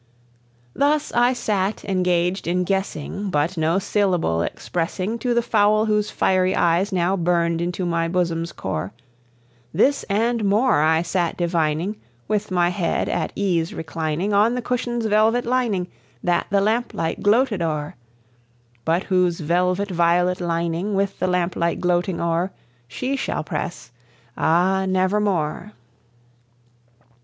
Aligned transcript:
Thus 0.73 1.11
I 1.13 1.33
sat 1.33 1.85
engaged 1.85 2.47
in 2.47 2.63
guessing, 2.63 3.29
but 3.29 3.55
no 3.55 3.77
syllable 3.77 4.41
expressing 4.41 5.19
To 5.19 5.35
the 5.35 5.43
fowl 5.43 5.85
whose 5.85 6.09
fiery 6.09 6.55
eyes 6.55 6.91
now 6.91 7.15
burned 7.15 7.61
into 7.61 7.85
my 7.85 8.07
bosom's 8.07 8.51
core; 8.51 8.93
This 9.75 10.01
and 10.05 10.43
more 10.43 10.81
I 10.81 11.03
sat 11.03 11.37
divining, 11.37 11.97
with 12.27 12.49
my 12.49 12.69
head 12.69 13.09
at 13.09 13.31
ease 13.35 13.75
reclining 13.75 14.33
On 14.33 14.55
the 14.55 14.61
cushion's 14.63 15.05
velvet 15.05 15.45
lining, 15.45 15.87
that 16.23 16.47
the 16.49 16.61
lamp 16.61 16.95
light 16.95 17.21
gloated 17.21 17.61
o'er, 17.61 17.95
But 18.83 19.03
whose 19.03 19.39
velvet 19.39 19.91
violet 19.91 20.41
lining, 20.41 20.95
with 20.95 21.19
the 21.19 21.27
lamp 21.27 21.55
light 21.55 21.79
gloating 21.79 22.19
o'er, 22.19 22.51
She 22.87 23.15
shall 23.15 23.43
press, 23.43 23.91
ah, 24.35 24.87
nevermore! 24.87 25.73